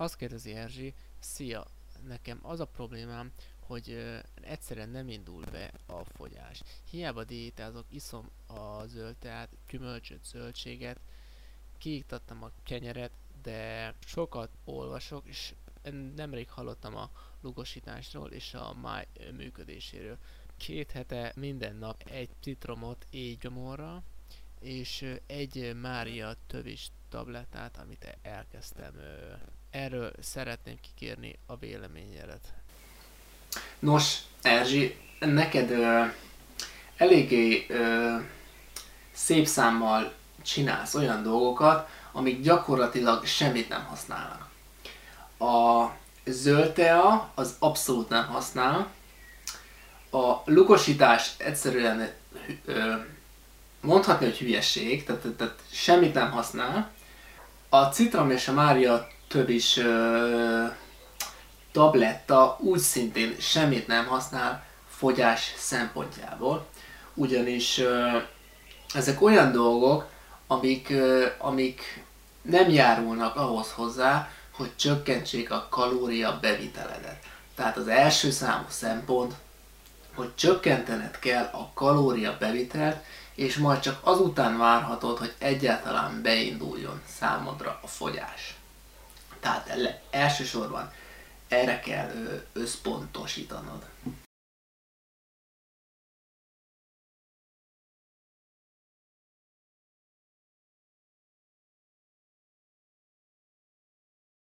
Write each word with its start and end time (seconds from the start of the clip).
Azt 0.00 0.16
kérdezi 0.16 0.54
Erzsi, 0.54 0.94
szia, 1.18 1.64
nekem 2.06 2.38
az 2.42 2.60
a 2.60 2.64
problémám, 2.64 3.32
hogy 3.58 3.90
ö, 3.90 4.18
egyszerűen 4.34 4.88
nem 4.88 5.08
indul 5.08 5.44
be 5.44 5.72
a 5.86 6.04
fogyás. 6.04 6.62
Hiába 6.90 7.24
diétázok, 7.24 7.84
iszom 7.88 8.30
a 8.46 8.86
zöld 8.86 9.16
teát, 9.16 9.48
gyümölcsöt, 9.70 10.24
zöldséget, 10.24 11.00
kiiktattam 11.78 12.42
a 12.42 12.50
kenyeret, 12.62 13.12
de 13.42 13.94
sokat 14.06 14.50
olvasok, 14.64 15.26
és 15.26 15.54
nemrég 16.14 16.50
hallottam 16.50 16.96
a 16.96 17.10
lugosításról 17.40 18.30
és 18.30 18.54
a 18.54 18.74
máj 18.74 19.06
működéséről. 19.36 20.18
Két 20.56 20.90
hete 20.90 21.32
minden 21.36 21.76
nap 21.76 22.02
egy 22.02 22.30
citromot 22.40 23.06
éjgyomorra, 23.10 24.02
és 24.60 25.04
egy 25.26 25.76
Mária 25.80 26.32
tövis 26.46 26.90
tablettát, 27.10 27.78
amit 27.82 28.16
elkezdtem. 28.22 28.94
ö, 28.96 29.32
Erről 29.70 30.12
szeretném 30.20 30.76
kikérni 30.80 31.38
a 31.46 31.56
véleményedet. 31.56 32.54
Nos, 33.78 34.18
Erzsi, 34.42 34.96
neked 35.18 35.70
ö, 35.70 36.04
eléggé 36.96 37.66
szép 39.12 39.46
számmal 39.46 40.12
csinálsz 40.42 40.94
olyan 40.94 41.22
dolgokat, 41.22 41.88
amik 42.12 42.40
gyakorlatilag 42.40 43.26
semmit 43.26 43.68
nem 43.68 43.84
használnak. 43.84 44.48
A 45.38 45.86
zöld 46.24 46.72
tea 46.72 47.32
az 47.34 47.56
abszolút 47.58 48.08
nem 48.08 48.26
használ. 48.26 48.92
A 50.10 50.34
lukosítás 50.44 51.34
egyszerűen 51.38 52.12
mondhatni, 53.80 54.26
hogy 54.26 54.38
hülyeség, 54.38 55.04
tehát, 55.04 55.20
tehát, 55.20 55.36
tehát 55.36 55.58
semmit 55.70 56.14
nem 56.14 56.30
használ. 56.30 56.90
A 57.68 57.84
citrom 57.84 58.30
és 58.30 58.48
a 58.48 58.52
mária 58.52 59.08
több 59.28 59.48
is 59.48 59.76
ö, 59.76 60.66
tabletta 61.72 62.56
úgy 62.60 62.78
szintén 62.78 63.36
semmit 63.38 63.86
nem 63.86 64.06
használ 64.06 64.64
fogyás 64.88 65.54
szempontjából, 65.56 66.66
ugyanis 67.14 67.78
ö, 67.78 68.18
ezek 68.94 69.22
olyan 69.22 69.52
dolgok, 69.52 70.08
amik, 70.46 70.90
ö, 70.90 71.26
amik 71.38 72.04
nem 72.42 72.70
járulnak 72.70 73.36
ahhoz 73.36 73.72
hozzá, 73.72 74.30
hogy 74.50 74.76
csökkentsék 74.76 75.50
a 75.50 75.66
kalória 75.70 76.38
beviteledet. 76.40 77.18
Tehát 77.54 77.76
az 77.76 77.88
első 77.88 78.30
számú 78.30 78.64
szempont, 78.68 79.34
hogy 80.14 80.34
csökkentened 80.34 81.18
kell 81.18 81.44
a 81.44 81.70
kalória 81.74 82.36
bevitelt, 82.38 83.04
és 83.34 83.56
majd 83.56 83.80
csak 83.80 84.00
azután 84.02 84.58
várhatod, 84.58 85.18
hogy 85.18 85.34
egyáltalán 85.38 86.22
beinduljon 86.22 87.02
számodra 87.18 87.78
a 87.82 87.86
fogyás. 87.86 88.54
Tehát 89.40 90.00
elsősorban 90.10 90.92
erre 91.48 91.80
kell 91.80 92.42
összpontosítanod. 92.52 93.84